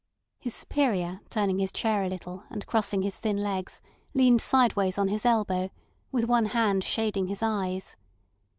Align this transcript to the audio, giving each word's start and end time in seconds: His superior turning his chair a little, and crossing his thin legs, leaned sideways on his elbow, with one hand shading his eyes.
His 0.39 0.55
superior 0.55 1.19
turning 1.29 1.59
his 1.59 1.71
chair 1.71 2.01
a 2.01 2.09
little, 2.09 2.41
and 2.49 2.65
crossing 2.65 3.03
his 3.03 3.17
thin 3.17 3.37
legs, 3.37 3.83
leaned 4.15 4.41
sideways 4.41 4.97
on 4.97 5.09
his 5.09 5.27
elbow, 5.27 5.69
with 6.11 6.23
one 6.25 6.45
hand 6.45 6.83
shading 6.83 7.27
his 7.27 7.43
eyes. 7.43 7.95